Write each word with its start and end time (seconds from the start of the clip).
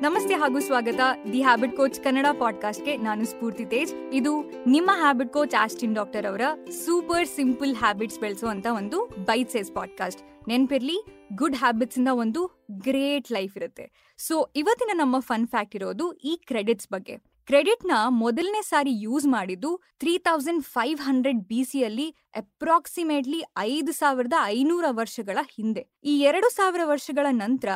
ನಮಸ್ತೆ 0.01 0.33
ಹಾಗೂ 0.33 0.59
ಸ್ವಾಗತ. 0.59 0.99
ದಿ 1.33 1.41
ಹ್ಯಾಬಿಟ್ 1.41 1.77
ಕೋಚ್ 1.77 1.99
ಕನ್ನಡ 2.03 2.25
ಪಾಡ್ಕಾಸ್ಟ್ಗೆ 2.39 2.97
ನಾನು 2.97 3.25
ಸ್ಫೂರ್ತಿ 3.25 3.65
ತೇಜ್. 3.65 3.93
ಇದು 4.13 4.41
ನಿಮ್ಮ 4.69 4.91
ಹ್ಯಾಬಿಟ್ 4.93 5.33
ಕೋಚ್ 5.33 5.55
ಆಸ್ಟಿನ್ 5.61 5.95
ಡಾಕ್ಟರ್ 5.95 6.25
ಅವರ 6.25 6.41
ಸೂಪರ್ 6.85 7.27
ಸಿಂಪಲ್ 7.27 7.75
ಹ್ಯಾಬಿಟ್ಸ್ 7.75 8.19
ಬೆಳೆಸುವಂತ 8.19 8.67
ಒಂದು 8.71 9.05
ಬೈಟ್ 9.05 9.51
ಸೇಸ್ 9.51 9.75
ಪಾಡ್ಕಾಸ್ಟ್ 9.75 10.49
ನೆನ್ಪಿರ್ಲಿ 10.49 11.05
ಗುಡ್ 11.35 11.55
ಹ್ಯಾಬಿಟ್ಸ್ 11.55 11.97
ಇಂದ 11.97 12.07
ಒಂದು 12.11 12.67
ಗ್ರೇಟ್ 12.71 13.31
ಲೈಫ್ 13.31 13.57
ಇರುತ್ತೆ. 13.57 14.15
ಸೊ 14.17 14.49
ಇವತ್ತಿನ 14.55 14.89
ನಮ್ಮ 14.93 15.19
ಫನ್ 15.19 15.47
ಫ್ಯಾಕ್ಟ್ 15.47 15.75
ಇರೋದು 15.75 16.13
ಈ 16.13 16.41
ಕ್ರೆಡಿಟ್ಸ್ 16.47 16.87
ಬಗ್ಗೆ. 16.93 17.30
ಕ್ರೆಡಿಟ್ನ 17.51 17.93
ಮೊದಲನೇ 18.19 18.59
ಸಾರಿ 18.61 18.91
ಯೂಸ್ 19.05 19.25
ಮಾಡಿದ್ದು 19.33 19.69
three 20.01 20.11
thousand 20.17 20.63
five 20.73 20.99
hundred 21.07 21.39
B 21.49 21.57
ಸಿಯಲ್ಲಿ 21.71 22.05
ಅಪ್ರಾಕ್ಸಿಮೇಟ್ಲಿ 22.41 23.39
ಐದು 23.71 23.91
ಸಾವಿರದ 23.91 24.35
ಐನೂರ 24.57 24.85
ವರ್ಷಗಳ 24.99 25.39
ಹಿಂದೆ. 25.55 25.83
ಈ 26.11 26.13
ಎರಡು 26.29 26.49
ಸಾವಿರ 26.49 26.83
ವರ್ಷಗಳ 26.91 27.27
ನಂತರ 27.41 27.69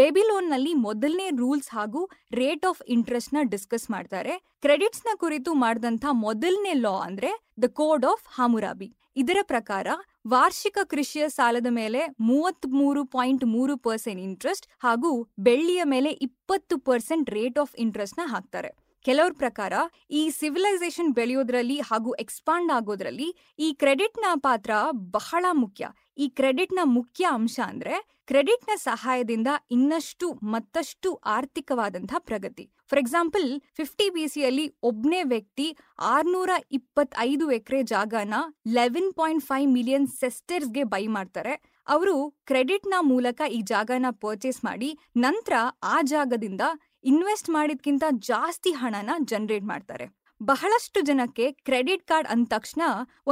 ಬೆಬಿಲೋನ್ನಲ್ಲಿ 0.00 0.72
ಮೊದಲನೇ 0.86 1.28
ರೂಲ್ಸ್ 1.42 1.70
ಹಾಗೂ 1.76 2.02
ರೇಟ್ 2.40 2.66
ಆಫ್ 2.70 2.82
ಇಂಟ್ರೆಸ್ಟ್ನ 2.96 3.44
ಡಿಸ್ಕಸ್ 3.52 3.86
ಮಾಡ್ತಾರೆ. 3.90 4.34
ಕ್ರೆಡಿಟ್ಸ್ನ 4.62 5.14
ಕುರಿತು 5.22 5.54
ಮಾಡಿದಂಥ 5.54 6.04
ಮೊದಲನೇ 6.26 6.74
ಲಾ 6.84 6.96
ಅಂದ್ರೆ 7.08 7.32
ದ 7.62 7.70
ಕೋಡ್ 7.82 8.08
ಆಫ್ 8.12 8.26
ಹಾಮುರಾಬಿ. 8.38 8.90
ಇದರ 9.16 9.38
ಪ್ರಕಾರ 9.52 9.86
ವಾರ್ಷಿಕ 10.34 10.78
ಕೃಷಿಯ 10.94 11.24
ಸಾಲದ 11.38 11.68
ಮೇಲೆ 11.80 12.02
ಮೂವತ್ತ್ 12.30 12.70
ಮೂರು 12.80 13.02
ಪಾಯಿಂಟ್ 13.16 13.44
ಮೂರು 13.56 13.76
ಪರ್ಸೆಂಟ್ 13.88 14.24
ಇಂಟ್ರೆಸ್ಟ್ 14.28 14.68
ಹಾಗೂ 14.80 15.12
ಬೆಳ್ಳಿಯ 15.38 15.82
ಮೇಲೆ 15.96 16.12
ಇಪ್ಪತ್ತು 16.28 16.76
ಪರ್ಸೆಂಟ್ 16.90 17.30
ರೇಟ್ 17.38 17.58
ಆಫ್ 17.58 17.76
ಇಂಟ್ರೆಸ್ಟ್ನ 17.86 18.22
ಹಾಕ್ತಾರೆ. 18.34 18.89
ಕೆಲವ್ರ 19.04 19.32
ಪ್ರಕಾರ 19.38 19.72
ಈ 20.10 20.22
ಸಿವಿಲೈಸೇಷನ್ 20.30 21.14
ಬೆಳೆಯೋದ್ರಲ್ಲಿ 21.14 21.78
ಹಾಗೂ 21.80 22.10
ಎಕ್ಸ್ಪಾಂಡ್ 22.14 22.72
ಆಗೋದ್ರಲ್ಲಿ 22.72 23.28
ಈ 23.58 23.68
ಕ್ರೆಡಿಟ್ನ 23.72 24.24
ಪಾತ್ರ 24.46 24.72
ಬಹಳ 25.16 25.44
ಮುಖ್ಯ. 25.52 25.86
ಈ 26.18 26.26
ಕ್ರೆಡಿಟ್ನ 26.28 26.80
ಮುಖ್ಯ 26.84 27.24
ಅಂಶ 27.32 27.60
ಅಂದ್ರೆ 27.66 27.94
ಕ್ರೆಡಿಟ್ನ 28.26 28.72
ಸಹಾಯದಿಂದ 28.76 29.48
ಇನ್ನಷ್ಟು 29.70 30.26
ಮತ್ತಷ್ಟು 30.52 31.10
ಆರ್ಥಿಕವಾದಂತಹ 31.36 32.18
ಪ್ರಗತಿ. 32.18 32.64
ಫಾರ್ 32.90 33.00
ಎಕ್ಸಾಂಪಲ್ 33.00 33.48
ಫಿಫ್ಟಿ 33.76 34.06
ಬಿ 34.10 34.24
ಸಿಯಲ್ಲಿ 34.28 34.66
ಒಬ್ನೇ 34.82 35.22
ವ್ಯಕ್ತಿ 35.22 35.66
ಆರ್ನೂರ 35.98 36.50
ಇಪ್ಪತ್ತೈದು 36.72 37.50
ಎಕರೆ 37.50 37.82
ಜಾಗನ 37.82 38.34
ಲೆವೆನ್ 38.68 39.12
ಪಾಯಿಂಟ್ 39.14 39.44
ಫೈವ್ 39.44 39.68
ಮಿಲಿಯನ್ 39.72 40.08
ಸೆಸ್ಟರ್ಸ್ಗೆ 40.20 40.84
ಬೈ 40.84 41.04
ಮಾಡ್ತಾರೆ. 41.06 41.54
ಅವರು 41.88 42.14
ಕ್ರೆಡಿಟ್ನ 42.46 42.94
ಮೂಲಕ 43.00 43.40
ಈ 43.50 43.60
ಜಾಗನ 43.62 44.06
ಪರ್ಚೇಸ್ 44.10 44.64
ಮಾಡಿ 44.64 44.90
ನಂತರ 45.16 45.52
ಆ 45.82 45.96
ಜಾಗದಿಂದ 46.02 46.60
ಇನ್ವೆಸ್ಟ್ 47.04 47.50
ಮಾಡಿದ್ಕಿಂತ 47.50 48.04
ಜಾಸ್ತಿ 48.10 48.72
ಹಣನ 48.72 49.10
ಜನರೇಟ್ 49.24 49.64
ಮಾಡ್ತಾರೆ. 49.64 50.19
ಬಹಳಷ್ಟು 50.48 50.98
ಜನಕ್ಕೆ 51.08 51.46
ಕ್ರೆಡಿಟ್ 51.66 52.04
ಕಾರ್ಡ್ 52.10 52.28
ಅಂದ 52.32 52.46
ತಕ್ಷಣ 52.52 52.82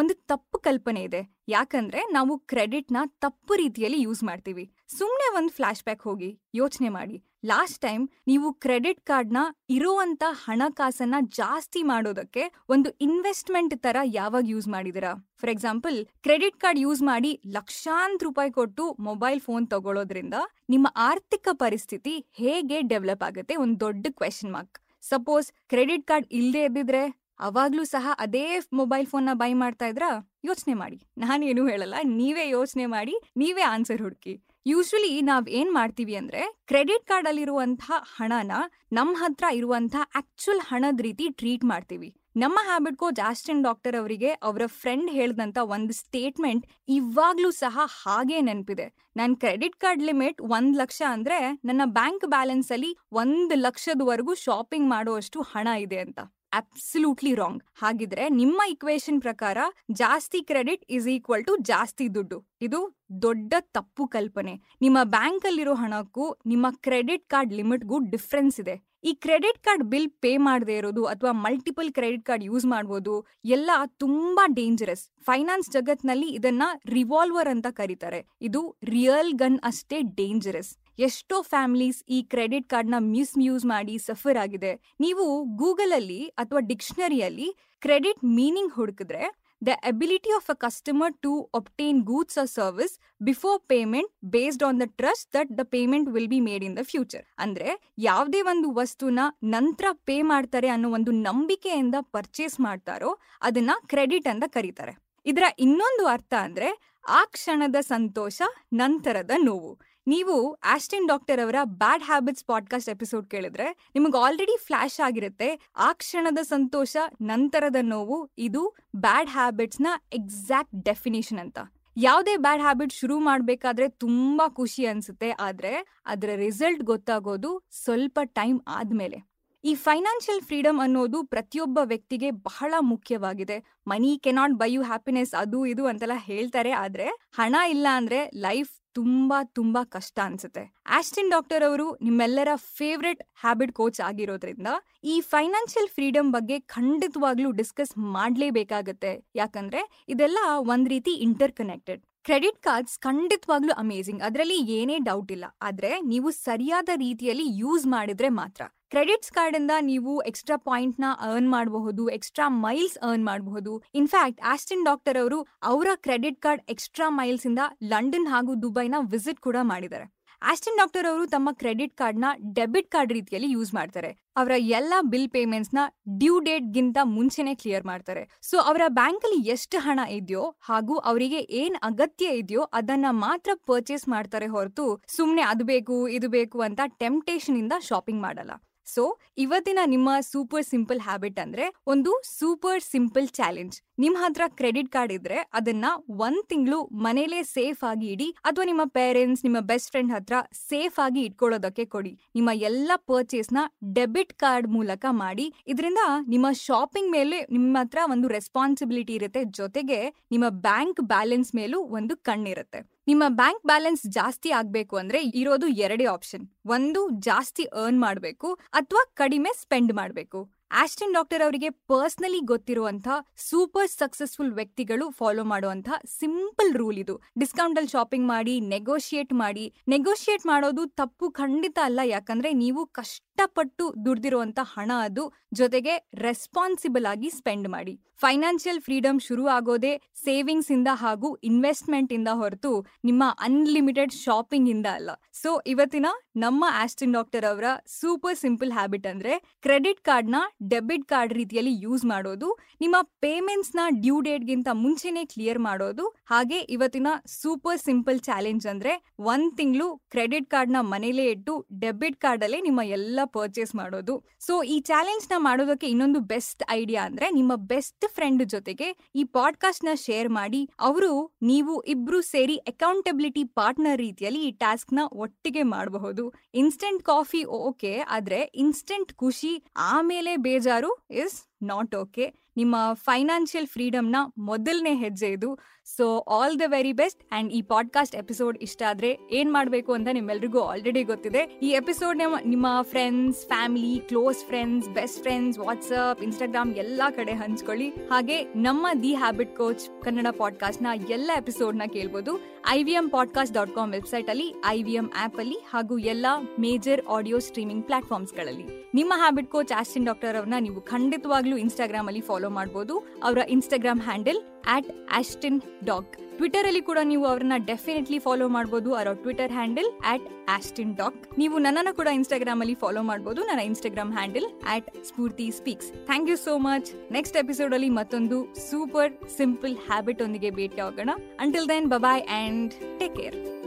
ಒಂದು 0.00 0.14
ತಪ್ಪು 0.30 0.56
ಕಲ್ಪನೆ 0.66 1.02
ಇದೆ. 1.08 1.20
ಯಾಕಂದ್ರೆ 1.48 2.00
ನಾವು 2.16 2.32
ಕ್ರೆಡಿಟ್ನ 2.50 2.98
ತಪ್ಪು 3.24 3.52
ರೀತಿಯಲ್ಲಿ 3.60 3.98
ಯೂಸ್ 4.06 4.20
ಮಾಡ್ತೀವಿ. 4.28 4.64
ಸುಮ್ಮನೆ 4.96 5.28
ಒಂದು 5.38 5.52
ಫ್ಲಾಶ್ 5.56 5.82
ಬ್ಯಾಕ್ 5.86 6.02
ಹೋಗಿ 6.08 6.28
ಯೋಚನೆ 6.60 6.88
ಮಾಡಿ. 6.96 7.16
ಲಾಸ್ಟ್ 7.50 7.78
ಟೈಮ್ 7.84 8.04
ನೀವು 8.30 8.48
ಕ್ರೆಡಿಟ್ 8.64 9.00
ಕಾರ್ಡ್ನ 9.10 9.40
ಇರುವಂತ 9.76 10.24
ಹಣಕಾಸನ್ನ 10.44 11.16
ಜಾಸ್ತಿ 11.38 11.82
ಮಾಡೋದಕ್ಕೆ 11.92 12.44
ಒಂದು 12.74 12.90
ಇನ್ವೆಸ್ಟ್ಮೆಂಟ್ 13.06 13.76
ತರ 13.86 13.96
ಯಾವಾಗ 14.18 14.44
use 14.54 14.68
ಮಾಡಿದಿರಾ? 14.74 15.12
For 15.40 15.52
example, 15.54 15.98
credit 16.26 16.58
card 16.64 16.80
use 16.84 17.02
ಮಾಡಿ 17.10 17.30
ಲಕ್ಷಾಂತರ 17.56 18.26
ರೂಪಾಯಿ 18.28 18.52
ಕೊಟ್ಟು 18.58 18.84
ಮೊಬೈಲ್ 19.08 19.40
ಫೋನ್ 19.46 19.66
ತಗೊಳ್ಳೋದ್ರಿಂದ 19.74 20.34
ನಿಮ್ಮ 20.74 20.86
ಆರ್ಥಿಕ 21.10 21.48
ಪರಿಸ್ಥಿತಿ 21.64 22.14
ಹೇಗೆ 22.42 22.80
ಡೆವಲಪ್ 22.92 23.24
ಆಗುತ್ತೆ? 23.30 23.56
ಒಂದು 23.64 23.78
ದೊಡ್ಡ 23.86 24.06
question 24.20 24.52
mark 24.58 24.78
suppose 25.00 25.52
credit 25.68 26.06
card 26.06 26.26
ಇಲ್ಲದೆ 26.32 26.62
ಇದ್ದಿದ್ರೆ 26.62 27.28
ಅವಾಗ್ಲೂ 27.40 27.84
ಸಹ 27.84 28.08
ಅದೇ 28.18 28.58
ಮೊಬೈಲ್ 28.72 29.06
ಫೋನ್ನ 29.06 29.28
ಬೈ 29.32 29.52
ಮಾಡ್ತಾ 29.52 29.86
ಇದ್ರ? 29.86 30.02
ಯೋಚನೆ 30.44 30.74
ಮಾಡಿ. 30.74 31.02
ನಾನೇನು 31.18 31.68
ಹೇಳಲ್ಲ. 31.68 31.94
ನೀವೇ 32.04 32.48
ಯೋಚನೆ 32.48 32.86
ಮಾಡಿ. 32.86 33.14
ನೀವೇ 33.36 33.62
ಆನ್ಸರ್ 33.62 34.02
ಹುಡುಕಿ. 34.02 34.40
ಯೂಶ್ವಲಿ 34.66 35.22
ನಾವ್ 35.22 35.48
ಏನ್ 35.48 35.74
ಮಾಡ್ತೀವಿ 35.74 36.14
ಅಂದ್ರೆ 36.14 36.58
ಕ್ರೆಡಿಟ್ 36.66 37.06
ಕಾರ್ಡ್ 37.06 37.28
ಅಲ್ಲಿರುವಂತಹ 37.28 37.92
ಹಣನ 38.16 38.52
ನಮ್ಮ 38.92 39.16
ಹತ್ರ 39.18 39.44
ಇರುವಂತಹ 39.52 40.00
ಆಕ್ಚುಲ್ 40.14 40.60
ಹಣದ 40.60 41.00
ರೀತಿ 41.00 41.28
ಟ್ರೀಟ್ 41.28 41.64
ಮಾಡ್ತೀವಿ. 41.64 42.14
ನಮ್ಮ 42.40 42.58
ಹ್ಯಾಬಿಟ್ 42.64 42.96
ಕೋಚ್ 42.96 43.20
ಆಸ್ಟಿನ್ 43.28 43.62
ಡಾಕ್ಟರ್ 43.62 43.96
ಅವರಿಗೆ 43.96 44.30
ಅವರ 44.48 44.62
ಫ್ರೆಂಡ್ 44.66 45.10
ಹೇಳ್ದಂತ 45.10 45.58
ಒಂದು 45.62 45.92
ಸ್ಟೇಟ್ಮೆಂಟ್ 45.92 46.64
ಇವಾಗ್ಲೂ 46.88 47.50
ಸಹ 47.50 47.78
ಹಾಗೆ 48.02 48.40
ನೆನಪಿದೆ. 48.40 48.86
ನನ್ನ 49.16 49.34
ಕ್ರೆಡಿಟ್ 49.34 49.76
ಕಾರ್ಡ್ 49.76 50.02
ಲಿಮಿಟ್ 50.02 50.40
ಒಂದ್ 50.40 50.76
ಲಕ್ಷ 50.76 51.02
ಅಂದ್ರೆ 51.08 51.38
ನನ್ನ 51.64 51.82
ಬ್ಯಾಂಕ್ 51.84 52.26
ಬ್ಯಾಲೆನ್ಸ್ 52.28 52.72
ಅಲ್ಲಿ 52.72 52.96
ಒಂದ್ 53.12 53.52
ಲಕ್ಷದವರೆಗೂ 53.56 54.34
ಶಾಪಿಂಗ್ 54.34 54.90
ಮಾಡುವಷ್ಟು 54.90 55.40
ಹಣ 55.42 55.68
ಇದೆ 55.78 55.98
ಅಂತ. 55.98 56.18
ಅಬ್ಸಲ್ಯೂಟ್ಲಿ 56.52 57.34
ರಾಂಗ್ 57.34 57.62
ಹಾಗಿದ್ರೆ 57.74 58.28
ನಿಮ್ಮ 58.28 58.60
ಇಕ್ವೇಶನ್ 58.68 59.20
ಪ್ರಕಾರ 59.20 59.58
ಜಾಸ್ತಿ 59.90 60.42
ಕ್ರೆಡಿಟ್ 60.42 60.84
ಇಸ್ 60.90 61.08
ಈಕ್ವಲ್ 61.08 61.44
ಟು 61.44 61.56
ಜಾಸ್ತಿ 61.56 62.14
ದುಡ್ಡು. 62.14 62.38
ಇದು 62.60 62.80
ದೊಡ್ಡ 63.22 63.54
ತಪ್ಪು 63.60 64.06
ಕಲ್ಪನೆ. 64.06 64.54
ನಿಮ್ಮ 64.80 64.98
ಬ್ಯಾಂಕ್ 65.04 65.46
ಅಲ್ಲಿರೋ 65.46 65.74
ಹಣಕ್ಕೂ 65.74 66.26
ನಿಮ್ಮ 66.46 66.66
ಕ್ರೆಡಿಟ್ 66.70 67.26
ಕಾರ್ಡ್ 67.28 67.52
ಲಿಮಿಟ್ಗೂ 67.52 67.98
ಡಿಫ್ರೆನ್ಸ್ 67.98 68.60
ಇದೆ. 68.60 68.87
ಈ 69.08 69.10
ಕ್ರೆಡಿಟ್ 69.24 69.58
ಕಾರ್ಡ್ 69.66 69.84
ಬಿಲ್ 69.92 70.08
ಪೇ 70.22 70.30
ಮಾಡದೇ 70.46 70.74
ಇರೋದು 70.80 71.02
ಅಥವಾ 71.12 71.32
ಮಲ್ಟಿಪಲ್ 71.44 71.90
ಕ್ರೆಡಿಟ್ 71.96 72.24
ಕಾರ್ಡ್ 72.28 72.44
ಯೂಸ್ 72.48 72.66
ಮಾಡ್ಬೋದು, 72.72 73.14
ಎಲ್ಲ 73.56 73.70
ತುಂಬಾ 74.04 74.44
ಡೇಂಜರಸ್ 74.58 75.04
ಫೈನಾನ್ಸ್ 75.28 75.70
ಜಗತ್ನಲ್ಲಿ 75.76 76.28
ಇದನ್ನ 76.38 76.64
ರಿವಾಲ್ವರ್ 76.96 77.50
ಅಂತ 77.54 77.68
ಕರೀತಾರೆ. 77.80 78.20
ಇದು 78.48 78.62
ರಿಯಲ್ 78.94 79.32
ಗನ್ 79.42 79.58
ಅಷ್ಟೇ 79.70 79.98
ಡೇಂಜರಸ್ 80.20 80.72
ಎಷ್ಟೋ 81.08 81.36
ಫ್ಯಾಮಿಲೀಸ್ 81.52 81.98
ಈ 82.16 82.18
ಕ್ರೆಡಿಟ್ 82.32 82.68
ಕಾರ್ಡ್ನ 82.72 82.98
ಮಿಸ್ 83.12 83.34
ಯೂಸ್ 83.48 83.66
ಮಾಡಿ 83.72 83.94
ಸಫರ್ 84.08 84.40
ಆಗಿದೆ. 84.44 84.72
ನೀವು 85.04 85.26
ಗೂಗಲ್ 85.62 85.94
ಅಲ್ಲಿ 85.98 86.22
ಅಥವಾ 86.42 86.62
ಡಿಕ್ಷನರಿಯಲ್ಲಿ 86.72 87.48
ಕ್ರೆಡಿಟ್ 87.84 88.22
ಮೀನಿಂಗ್ 88.38 88.74
ಹುಡುಕಿದ್ರೆ 88.78 89.24
the 89.62 89.74
ability 89.82 90.30
of 90.36 90.50
a 90.50 90.54
customer 90.54 91.14
to 91.20 91.32
obtain 91.54 92.00
goods 92.02 92.38
a 92.38 92.44
service 92.44 92.94
before 93.22 93.58
payment 93.66 94.10
based 94.24 94.64
on 94.64 94.80
the 94.80 94.86
trust 94.96 95.28
that 95.34 95.50
the 95.58 95.64
payment 95.70 96.08
will 96.08 96.28
be 96.28 96.40
made 96.40 96.64
in 96.64 96.76
the 96.76 96.82
future 96.82 97.24
ಅಂದ್ರೆ 97.38 97.68
ಯಾವುದೇ 97.98 98.42
ಒಂದು 98.42 98.70
ವಸ್ತುನ 98.72 99.20
ನಂತರ 99.42 99.86
ಪೇ 100.04 100.22
ಮಾಡ್ತಾರೆ 100.22 100.68
ಅನ್ನೋ 100.68 100.90
ಒಂದು 100.90 101.12
ನಂಬಿಕೆಯಿಂದ 101.12 101.94
ಪರ್ಚೇಸ್ 102.10 102.60
ಮಾಡ್ತಾರೋ 102.60 103.10
ಅದನ್ನ 103.42 103.70
ಕ್ರೆಡಿಟ್ 103.86 104.26
ಅಂತ 104.26 104.44
ಕರೀತಾರೆ. 104.48 104.94
ಇದರ 105.26 105.44
ಇನ್ನೊಂದು 105.58 106.06
ಅರ್ಥ 106.06 106.34
ಅಂದ್ರೆ 106.38 106.68
ಆ 107.08 107.24
ಕ್ಷಣದ 107.24 107.78
ಸಂತೋಷ, 107.80 108.38
ನಂತರದ 108.72 109.30
ನೋವು. 109.38 109.70
ನೀವು 110.08 110.54
ಆಸ್ಟಿನ್ 110.54 111.08
ಡಾಕ್ಟರ್ 111.08 111.44
ಅವರ 111.44 111.54
ಬ್ಯಾಡ್ 111.64 112.02
ಹ್ಯಾಬಿಟ್ಸ್ 112.02 112.44
ಪಾಡ್ಕಾಸ್ಟ್ 112.44 112.88
ಎಪಿಸೋಡ್ 112.88 113.30
ಕೇಳಿದ್ರೆ 113.30 113.88
ನಿಮಗೆ 113.94 114.18
ಆಲ್ರೆಡಿ 114.18 114.56
ಫ್ಲಾಶ್ 114.66 115.00
ಆಗಿರುತ್ತೆ. 115.00 115.68
ಆ 115.76 115.92
ಕ್ಷಣದ 115.92 116.38
ಸಂತೋಷ, 116.38 116.96
ನಂತರದ 117.22 117.76
ನೋವು, 117.82 118.30
ಇದು 118.38 118.76
ಬ್ಯಾಡ್ 118.96 119.30
ಹ್ಯಾಬಿಟ್ಸ್ನ 119.30 119.86
ಎಕ್ಸಾಕ್ಟ್ 120.12 120.84
ಡೆಫಿನೇಷನ್ 120.84 121.38
ಅಂತ. 121.38 121.58
ಯಾವುದೇ 121.96 122.36
ಬ್ಯಾಡ್ 122.36 122.60
ಹ್ಯಾಬಿಟ್ 122.60 122.92
ಶುರು 122.92 123.18
ಮಾಡಬೇಕಾದ್ರೆ 123.18 123.88
ತುಂಬಾ 123.88 124.48
ಖುಷಿ 124.48 124.86
ಅನ್ಸುತ್ತೆ. 124.86 125.30
ಆದ್ರೆ 125.30 126.02
ಅದರ 126.06 126.30
ರಿಸಲ್ಟ್ 126.36 126.82
ಗೊತ್ತಾಗೋದು 126.82 127.62
ಸ್ವಲ್ಪ 127.70 128.20
ಟೈಮ್ 128.24 128.60
ಆದ್ಮೇಲೆ. 128.68 129.37
ಈ 129.64 129.74
ಫೈನಾನ್ಷಿಯಲ್ 129.74 130.40
ಫ್ರೀಡಮ್ 130.40 130.80
ಅನ್ನೋದು 130.80 131.24
ಪ್ರತಿಯೊಬ್ಬ 131.24 131.78
ವ್ಯಕ್ತಿಗೆ 131.82 132.30
ಬಹಳ 132.30 132.74
ಮುಖ್ಯವಾಗಿದೆ. 132.80 133.56
Money 133.86 134.20
cannot 134.22 134.52
buy 134.52 134.72
you 134.72 134.82
happiness, 134.82 135.34
ಅದು 135.34 135.66
ಇದು 135.66 135.86
ಅಂತೆಲ್ಲ 135.86 136.16
ಹೇಳ್ತಾರೆ. 136.16 136.70
ಆದ್ರೆ 136.70 137.06
ಹಣ 137.32 137.56
ಇಲ್ಲ 137.68 137.86
ಅಂದ್ರೆ 137.94 138.30
ಲೈಫ್ 138.34 138.72
ತುಂಬಾ 138.92 139.44
ತುಂಬಾ 139.44 139.84
ಕಷ್ಟ 139.84 140.18
ಅನ್ಸುತ್ತೆ. 140.24 140.62
ಆಸ್ಟಿನ್ 140.86 141.30
ಡಾಕ್ಟರ್ 141.30 141.62
ಅವರು 141.62 141.98
ನಿಮ್ಮೆಲ್ಲರ 142.02 142.48
ಫೇವ್ರೆಟ್ 142.56 143.22
ಹ್ಯಾಬಿಟ್ 143.40 143.72
ಕೋಚ್ 143.72 144.00
ಆಗಿರೋದ್ರಿಂದ 144.00 144.68
ಈ 145.04 145.20
ಫೈನಾನ್ಷಿಯಲ್ 145.20 145.88
ಫ್ರೀಡಮ್ 145.88 146.32
ಬಗ್ಗೆ 146.32 146.60
ಖಂಡಿತವಾಗ್ಲೂ 146.60 147.50
ಡಿಸ್ಕಸ್ 147.52 147.98
ಮಾಡ್ಲೇಬೇಕಾಗತ್ತೆ. 147.98 149.12
ಯಾಕಂದ್ರೆ 149.36 149.82
ಇದೆಲ್ಲ 150.08 150.38
ಒಂದ್ 150.68 150.88
ರೀತಿ 150.88 151.10
ಇಂಟರ್ 151.10 151.52
ಕನೆಕ್ಟೆಡ್ 151.52 152.02
ಕ್ರೆಡಿಟ್ 152.24 152.58
ಕಾರ್ಡ್ಸ್ 152.62 152.98
ಖಂಡಿತವಾಗ್ಲೂ 152.98 153.72
ಅಮೇಜಿಂಗ್ 153.72 154.22
ಅದರಲ್ಲಿ 154.22 154.56
ಏನೇ 154.78 154.98
ಡೌಟ್ 154.98 155.30
ಇಲ್ಲ. 155.32 155.46
ಆದ್ರೆ 155.62 155.90
ನೀವು 156.00 156.30
ಸರಿಯಾದ 156.30 156.88
ರೀತಿಯಲ್ಲಿ 156.96 157.46
ಯೂಸ್ 157.56 157.86
ಮಾಡಿದ್ರೆ 157.86 158.28
ಮಾತ್ರ. 158.28 158.62
ಕ್ರೆಡಿಟ್ಸ್ 158.90 159.32
ಕಾರ್ಡ್ 159.32 159.56
ಇಂದ 159.56 159.70
ನೀವು 159.80 160.12
ಎಕ್ಸ್ಟ್ರಾ 160.22 160.56
ಪಾಯಿಂಟ್ನ 160.56 161.04
ಅರ್ನ್ 161.20 161.48
ಮಾಡಬಹುದು 161.50 162.08
ಎಕ್ಸ್ಟ್ರಾ 162.08 162.48
ಮೈಲ್ಸ್ 162.48 162.98
ಅರ್ನ್ 162.98 163.24
ಮಾಡಬಹುದು. 163.24 163.72
ಇನ್ಫ್ಯಾಕ್ಟ್ 163.94 164.42
ಆಸ್ಟಿನ್ 164.44 164.84
ಡಾಕ್ಟರ್ 164.84 165.18
ಅವರು 165.18 165.38
ಅವರ 165.62 165.88
ಕ್ರೆಡಿಟ್ 165.94 166.40
ಕಾರ್ಡ್ 166.40 166.62
ಎಕ್ಸ್ಟ್ರಾ 166.68 167.08
ಮೈಲ್ಸ್ 167.10 167.46
ಇಂದ 167.46 167.58
ಲಂಡನ್ 167.84 168.26
ಹಾಗೂ 168.26 168.54
ದುಬೈನ 168.62 168.94
ವಿಸಿಟ್ 169.14 169.40
ಕೂಡ 169.40 169.56
ಮಾಡಿದ್ದಾರೆ. 169.62 170.17
ಆಸ್ಟಿನ್ 170.42 170.76
ಡಾಕ್ಟರ್ 170.76 171.06
ಅವರು 171.10 171.26
ತಮ್ಮ 171.26 171.48
ಕ್ರೆಡಿಟ್ 171.52 171.94
ಕಾರ್ಡ್ನ 171.94 172.24
ಡೆಬಿಟ್ 172.54 172.90
ಕಾರ್ಡ್ 172.90 173.12
ರೀತಿಯಲ್ಲಿ 173.12 173.50
ಯೂಸ್ 173.50 173.74
ಮಾಡ್ತಾರೆ. 173.74 174.28
ಅವರ 174.36 174.50
ಎಲ್ಲ 174.56 174.94
ಬಿಲ್ 175.02 175.30
ಪೇಮೆಂಟ್ಸ್ನ 175.30 175.78
ಡ್ಯೂ 176.18 176.40
ಡೇಟ್ 176.40 176.64
ಗಿಂತ 176.72 176.98
ಮುಂಚೆನೆ 177.02 177.54
ಕ್ಲಿಯರ್ 177.54 177.84
ಮಾಡ್ತಾರೆ. 177.84 178.38
ಸೊ, 178.42 178.58
ಅವರ 178.58 178.80
ಬ್ಯಾಂಕ್ 178.88 179.24
ಅಲ್ಲಿ 179.24 179.48
ಎಷ್ಟು 179.48 179.78
ಹಣ 179.78 180.00
ಇದೆಯೋ 180.10 180.56
ಹಾಗೂ 180.60 180.96
ಅವರಿಗೆ 180.98 181.38
ಏನ್ 181.38 181.76
ಅಗತ್ಯ 181.82 182.26
ಇದೆಯೋ 182.26 182.62
ಅದನ್ನ 182.62 183.06
ಮಾತ್ರ 183.10 183.50
ಪರ್ಚೇಸ್ 183.66 184.08
ಮಾಡ್ತಾರೆ 184.08 184.46
ಹೊರತು 184.46 185.02
ಸುಮ್ನೆ 185.08 185.42
ಅದು 185.42 185.64
ಬೇಕು, 185.64 186.08
ಇದು 186.08 186.28
ಬೇಕು 186.28 186.60
ಅಂತ 186.60 186.80
ಟೆಂಪ್ಟೇಷನ್ 186.86 187.58
ಇಂದ 187.58 187.72
ಶಾಪಿಂಗ್ 187.80 188.22
ಮಾಡಲ್ಲ. 188.22 188.50
ಸೊ 188.94 189.02
ಇವತ್ತಿನ 189.38 189.80
ನಿಮ್ಮ 189.86 190.10
ಸೂಪರ್ 190.32 190.64
ಸಿಂಪಲ್ 190.64 191.00
ಹ್ಯಾಬಿಟ್ 191.00 191.38
ಅಂದ್ರೆ 191.44 191.64
ಒಂದು 191.86 192.12
ಸೂಪರ್ 192.38 192.82
ಸಿಂಪಲ್ 192.92 193.28
ಚಾಲೆಂಜ್ 193.38 193.76
ನಿಮ್ 193.98 194.16
ಹತ್ರ 194.16 194.42
ಕ್ರೆಡಿಟ್ 194.58 194.90
ಕಾರ್ಡ್ 194.92 195.12
ಇದ್ರೆ 195.16 195.38
ಅದನ್ನ 195.52 195.86
ಒಂದ್ 196.26 196.42
ತಿಂಗಳು 196.48 196.78
ಮನೇಲೆ 197.06 197.38
ಸೇಫ್ 197.54 197.80
ಆಗಿ 197.84 198.06
ಇಡಿ 198.06 198.28
ಅಥವಾ 198.44 198.64
ನಿಮ್ಮ 198.64 198.84
ಪೇರೆಂಟ್ಸ್ 198.98 199.42
ನಿಮ್ಮ 199.44 199.60
ಬೆಸ್ಟ್ 199.70 199.90
ಫ್ರೆಂಡ್ 199.90 200.12
ಹತ್ರ 200.12 200.34
ಸೇಫ್ 200.70 200.98
ಆಗಿ 200.98 201.20
ಇಟ್ಕೊಳ್ಳೋದಕ್ಕೆ 201.22 201.84
ಕೊಡಿ. 201.84 202.12
ನಿಮ್ಮ 202.34 202.50
ಎಲ್ಲ 202.68 202.90
ಪರ್ಚೇಸ್ನ 203.10 203.58
ಡೆಬಿಟ್ 203.92 204.34
ಕಾರ್ಡ್ 204.34 204.68
ಮೂಲಕ 204.68 205.04
ಮಾಡಿ. 205.24 205.46
ಇದರಿಂದ 205.66 206.02
ನಿಮ್ಮ 206.34 206.46
ಶಾಪಿಂಗ್ 206.66 207.10
ಮೇಲೆ 207.12 207.38
ನಿಮ್ಮ 207.56 207.76
ಹತ್ರ 207.80 207.98
ಒಂದು 208.10 208.28
ರೆಸ್ಪಾನ್ಸಿಬಿಲಿಟಿ 208.28 209.14
ಇರುತ್ತೆ 209.14 209.42
ಜೊತೆಗೆ 209.60 210.00
ನಿಮ್ಮ 210.30 210.48
ಬ್ಯಾಂಕ್ 210.68 211.00
ಬ್ಯಾಲೆನ್ಸ್ 211.12 211.52
ಮೇಲೂ 211.54 211.80
ಒಂದು 211.98 212.16
ಕಣ್ಣಿರುತ್ತೆ. 212.28 212.80
ನಿಮ್ಮ 213.08 213.24
ಬ್ಯಾಂಕ್ 213.28 213.66
ಬ್ಯಾಲೆನ್ಸ್ 213.66 214.06
ಜಾಸ್ತಿ 214.06 214.50
ಆಗ್ಬೇಕು 214.50 214.96
ಅಂದ್ರೆ 214.96 215.20
ಇರೋದು 215.34 215.68
ಎರಡೇ 215.68 216.04
ಆಪ್ಷನ್. 216.04 216.48
ಒಂದು 216.66 217.10
ಜಾಸ್ತಿ 217.10 217.64
ಅರ್ನ್ 217.64 218.00
ಮಾಡಬೇಕು 218.00 218.48
ಅಥವಾ 218.72 219.02
ಕಡಿಮೆ 219.14 219.50
ಸ್ಪೆಂಡ್ 219.62 219.92
ಮಾಡಬೇಕು. 219.92 220.57
ಆಸ್ಟಿನ್ 220.72 221.12
ಡಾಕ್ಟರ್ 221.12 221.42
ಅವರಿಗೆ 221.42 221.70
ಪರ್ಸ್ನಲಿ 221.70 222.40
ಗೊತ್ತಿರುವಂತಹ 222.40 223.26
ಸೂಪರ್ 223.36 223.90
ಸಕ್ಸಸ್ಫುಲ್ 223.90 224.52
ವ್ಯಕ್ತಿಗಳು 224.52 225.10
ಫಾಲೋ 225.10 225.44
ಮಾಡುವಂತಹ 225.44 225.92
ಸಿಂಪಲ್ 226.06 226.74
ರೂಲ್ 226.74 226.98
ಇದು. 226.98 227.20
ಡಿಸ್ಕೌಂಟ್ 227.38 227.76
ಅಲ್ಲಿ 227.76 227.90
ಶಾಪಿಂಗ್ 227.90 228.28
ಮಾಡಿ, 228.28 228.60
ನೆಗೋಷಿಯೇಟ್ 228.60 229.32
ಮಾಡಿ. 229.32 229.74
ನೆಗೋಷಿಯೇಟ್ 229.88 230.46
ಮಾಡೋದು 230.46 230.86
ತಪ್ಪು 230.86 231.30
ಖಂಡಿತ 231.30 231.78
ಅಲ್ಲ, 231.82 232.00
ಯಾಕಂದ್ರೆ 232.04 232.52
ನೀವು 232.52 232.86
ಕಷ್ಟಪಟ್ಟು 232.86 233.94
ದುಡ್ದಿರುವಂತ 234.04 234.58
ಹಣ 234.62 234.92
ಅದು. 235.00 235.32
ಜೊತೆಗೆ 235.54 236.10
ರೆಸ್ಪಾನ್ಸಿಬಲ್ 236.14 237.06
ಆಗಿ 237.06 237.30
ಸ್ಪೆಂಡ್ 237.30 237.68
ಮಾಡಿ. 237.68 238.00
ಫೈನಾನ್ಷಿಯಲ್ 238.16 238.80
ಫ್ರೀಡಮ್ 238.80 239.20
ಶುರು 239.20 239.48
ಆಗೋದೇ 239.48 240.02
ಸೇವಿಂಗ್ಸ್ 240.14 240.70
ಇಂದ 240.70 240.88
ಹಾಗೂ 240.92 241.34
ಇನ್ವೆಸ್ಟ್ಮೆಂಟ್ 241.34 242.12
ಇಂದ 242.12 242.28
ಹೊರತು 242.32 242.86
ನಿಮ್ಮ 243.04 243.24
ಅನ್ಲಿಮಿಟೆಡ್ 243.40 244.12
ಶಾಪಿಂಗ್ 244.12 244.68
ಇಂದ 244.68 244.86
ಅಲ್ಲ. 244.86 245.10
ಸೊ, 245.32 245.62
ಇವತ್ತಿನ 245.66 246.06
ನಮ್ಮ 246.36 246.64
ಆಸ್ಟಿನ್ 246.68 247.12
ಡಾಕ್ಟರ್ 247.12 247.44
ಅವರ 247.44 247.64
ಸೂಪರ್ 247.86 248.38
ಸಿಂಪಲ್ 248.38 248.72
ಹ್ಯಾಬಿಟ್ 248.72 249.06
ಅಂದ್ರೆ 249.06 249.56
ಕ್ರೆಡಿಟ್ 249.62 250.00
ಕಾರ್ಡ್ 250.00 250.30
ಡೆಬಿಟ್ 250.66 251.04
ಕಾರ್ಡ್ 251.04 251.32
ರೀತಿಯಲ್ಲಿ 251.32 251.74
ಯೂಸ್ 251.80 252.04
ಮಾಡೋದು, 252.04 252.58
ನಿಮ್ಮ 252.80 252.96
ಪೇಮೆಂಟ್ಸ್ನ 253.02 253.80
ಡ್ಯೂ 253.88 254.20
ಡೇಟ್ 254.20 254.44
ಗಿಂತ 254.44 254.68
ಮುಂಚೆನೆ 254.72 255.24
ಕ್ಲಿಯರ್ 255.24 255.58
ಮಾಡೋದು, 255.58 256.16
ಹಾಗೆ 256.26 256.58
ಇವತ್ತಿನ 256.58 257.06
ಸೂಪರ್ 257.26 257.78
ಸಿಂಪಲ್ 257.78 258.20
ಚಾಲೆಂಜ್ 258.20 258.66
ಅಂದ್ರೆ 258.66 259.14
ಒಂದ್ 259.18 259.56
ತಿಂಗಳು 259.56 259.96
ಕ್ರೆಡಿಟ್ 260.10 260.50
ಕಾರ್ಡ್ನ 260.50 260.76
ಮನೇಲೆ 260.80 261.24
ಇಟ್ಟು 261.24 261.66
ಡೆಬಿಟ್ 261.80 262.16
ಕಾರ್ಡ್ 262.16 262.44
ಅಲ್ಲೇ 262.44 262.60
ನಿಮ್ಮ 262.60 262.80
ಎಲ್ಲ 262.82 263.20
ಪರ್ಚೇಸ್ 263.24 263.74
ಮಾಡೋದು. 263.74 264.24
ಸೊ, 264.40 264.62
ಈ 264.62 264.80
ಚಾಲೆಂಜ್ನ 264.80 265.32
ಮಾಡೋದಕ್ಕೆ 265.38 265.86
ಇನ್ನೊಂದು 265.86 266.20
ಬೆಸ್ಟ್ 266.20 266.64
ಐಡಿಯಾ 266.70 267.04
ಅಂದ್ರೆ 267.04 267.30
ನಿಮ್ಮ 267.30 267.52
ಬೆಸ್ಟ್ 267.56 268.14
ಫ್ರೆಂಡ್ 268.14 268.44
ಜೊತೆಗೆ 268.44 269.10
ಈ 269.14 269.24
ಪಾಡ್ಕಾಸ್ಟ್ನ 269.24 269.88
ಶೇರ್ 269.94 270.28
ಮಾಡಿ, 270.28 270.70
ಅವರು 270.80 271.36
ನೀವು 271.42 271.80
ಇಬ್ರು 271.80 272.20
ಸೇರಿ 272.20 272.56
ಅಕೌಂಟಬಿಲಿಟಿ 272.56 273.44
ಪಾರ್ಟ್ನರ್ 273.44 273.98
ರೀತಿಯಲ್ಲಿ 273.98 274.42
ಈ 274.42 274.50
ಟಾಸ್ಕ್ನ 274.50 274.98
ಒಟ್ಟಿಗೆ 275.12 275.62
ಮಾಡಬಹುದು. 275.62 276.34
ಇನ್ಸ್ಟೆಂಟ್ 276.54 277.02
ಕಾಫಿ 277.02 277.44
ಓಕೆ, 277.44 277.98
ಆದ್ರೆ 277.98 278.40
ಇನ್ಸ್ಟೆಂಟ್ 278.54 279.12
ಖುಷಿ, 279.12 279.64
ಆಮೇಲೆ 279.76 280.36
ಬೇಜಾರು 280.48 280.90
ಇಸ್ 281.22 281.36
ನಾಟ್ 281.62 281.94
ಓಕೆ 281.94 282.48
ನಿಮ್ಮ 282.56 282.76
ಫೈನಾನ್ಷಿಯಲ್ 282.92 283.66
ಫ್ರೀಡಮ್ನ 283.66 284.16
ಮೊದಲನೇ 284.38 284.94
ಹೆಜ್ಜೆ 284.94 285.26
ಇದು 285.26 285.58
so 285.96 286.18
all 286.18 286.58
the 286.60 286.62
very 286.66 286.92
best 286.92 287.22
and 287.32 287.52
ಈ 287.52 287.62
ಪಾಡ್ಕಾಸ್ಟ್ 287.62 288.16
ಎಪಿಸೋಡ್ 288.16 288.58
ಇಷ್ಟ 288.58 288.82
ಆದರೆ 288.88 289.18
ಏನು 289.30 289.52
ಮಾಡಬೇಕು 289.52 289.92
ಅಂತ 289.92 290.08
ನಿಮ್ಮೆಲ್ರಿಗೂ 290.12 290.60
ಆಲ್ರೆಡಿ 290.60 291.02
ಗೊತ್ತಿದೆ. 291.02 291.58
ಈ 291.62 291.68
ಎಪಿಸೋಡ್ 291.68 292.18
ನಿಮ್ಮ 292.46 292.66
friends 292.82 293.46
family 293.46 293.98
close 293.98 294.44
friends 294.44 294.88
best 294.88 295.20
friends 295.20 295.58
WhatsApp 295.58 296.22
Instagram 296.22 296.74
ಎಲ್ಲಾ 296.74 297.10
ಕಡೆ 297.10 297.32
ಹಂಚ್ಕೊಳ್ಳಿ. 297.32 297.88
ಹಾಗೆ 297.88 298.42
ನಮ್ಮ 298.42 298.86
ದಿ 299.02 299.14
ಹ್ಯಾಬಿಟ್ 299.14 299.56
ಕೋಚ್ 299.56 300.02
ಕನ್ನಡ 300.02 300.26
ಪಾಡ್ಕಾಸ್ಟ್ನ 300.36 300.86
ಎಲ್ಲ 301.08 301.30
ಎಪಿಸೋಡ್ನ 301.36 301.82
ಕೇಳ್ಬೋದು. 301.92 302.40
I 302.70 302.82
V 302.82 302.92
M 302.92 303.08
podcast 303.08 303.54
dot 303.54 303.74
com 303.74 303.92
website 303.92 304.30
ಅಲ್ಲಿ 304.30 304.54
ಐ 304.66 304.82
ವಿ 304.82 304.92
ಎಂ 304.92 305.10
ಆಪ್ 305.24 305.38
ಅಲ್ಲಿ, 305.38 305.56
ಹಾಗೂ 305.70 305.98
ಎಲ್ಲಾ 305.98 306.40
ಮೇಜರ್ 306.58 307.06
ಆಡಿಯೋ 307.06 307.38
ಸ್ಟ್ರೀಮಿಂಗ್ 307.38 307.84
ಪ್ಲಾಟ್ಫಾರ್ಮ್ಸ್ಗಳಲ್ಲಿ. 307.84 308.88
ನಿಮ್ಮ 308.94 309.12
ಹ್ಯಾಬಿಟ್ 309.16 309.50
ಕೋಚ್ 309.50 309.72
ಆಸ್ಟಿನ್ 309.72 310.06
ಡಾಕ್ಟರ್ 310.06 310.36
ಅವ್ರನ್ನ 310.36 310.54
ನೀವು 310.60 310.80
ಖಂಡಿತವಾಗ್ಲೂ 310.80 311.47
ಇನ್ಸ್ಟಾಗ್ರಾಮ್ 311.56 312.06
ಅಲ್ಲಿ 312.06 312.20
ಫಾಲೋ 312.20 312.48
ಮಾಡಬಹುದು 312.48 312.98
ಅವರ 313.22 313.38
Instagram 313.48 314.00
handle 314.00 314.38
at 314.68 314.86
Austin 315.12 315.60
doc 315.84 316.16
Twitter 316.36 316.66
ಅಲ್ಲಿ 316.66 316.82
ಕೂಡ 316.82 316.98
ನೀವು 317.02 317.26
ಅವರನ್ನ 317.26 317.52
ಡೆಫಿನೆಟ್ಲಿ 317.66 318.18
ಫಾಲೋ 318.18 318.48
ಮಾಡಬಹುದು 318.48 318.94
ಅವರ 318.94 319.12
Twitter 319.14 319.52
handle 319.52 320.00
at 320.06 320.46
Austin 320.48 320.96
doc 320.96 321.38
ನೀವು 321.38 321.58
ನನ್ನನ್ನು 321.58 321.96
ಕೂಡ 321.96 322.06
ಇನ್ಸ್ಟಾಗ್ರಾಮ್ 322.06 322.60
ಅಲ್ಲಿ 322.60 322.74
ಫಾಲೋ 322.74 323.02
ಮಾಡಬಹುದು 323.02 323.42
ನನ್ನ 323.42 323.60
Instagram 323.60 324.12
handle 324.12 324.44
at 324.68 325.04
Spoorthi 325.04 325.50
speaks 325.50 325.92
thank 325.92 326.30
you 326.30 326.36
so 326.36 326.58
much 326.58 327.12
next 327.12 327.36
episode 327.36 327.74
ಅಲ್ಲಿ 327.74 327.88
ಮತ್ತೊಂದು 327.88 328.54
ಸೂಪರ್ 328.70 329.28
ಸಿಂಪಲ್ 329.36 329.76
ಹ್ಯಾಬಿಟ್ 329.76 330.22
ಒಂದಿಗೆ 330.22 330.50
ಭೇಟಿ 330.50 330.80
ಆಗೋಣ. 330.80 331.10
Until 331.40 331.68
then 331.68 331.86
bye bye 331.86 332.22
and 332.22 332.72
take 332.98 333.16
care 333.16 333.57